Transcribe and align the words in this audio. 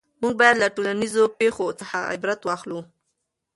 موږ 0.21 0.33
باید 0.41 0.55
له 0.63 0.67
ټولنیزو 0.75 1.23
پېښو 1.39 1.67
څخه 1.79 1.97
عبرت 2.13 2.39
واخلو. 2.43 2.79